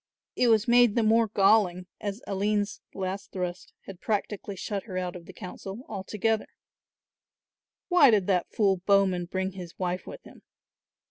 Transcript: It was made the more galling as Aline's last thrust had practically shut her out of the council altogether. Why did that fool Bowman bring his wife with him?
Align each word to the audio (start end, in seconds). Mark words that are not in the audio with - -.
It 0.35 0.47
was 0.47 0.67
made 0.67 0.95
the 0.95 1.03
more 1.03 1.27
galling 1.27 1.85
as 1.99 2.23
Aline's 2.25 2.81
last 2.95 3.31
thrust 3.31 3.71
had 3.81 4.01
practically 4.01 4.55
shut 4.55 4.85
her 4.85 4.97
out 4.97 5.15
of 5.15 5.27
the 5.27 5.31
council 5.31 5.83
altogether. 5.87 6.47
Why 7.87 8.09
did 8.09 8.25
that 8.25 8.49
fool 8.51 8.77
Bowman 8.77 9.25
bring 9.25 9.51
his 9.51 9.77
wife 9.77 10.07
with 10.07 10.23
him? 10.23 10.41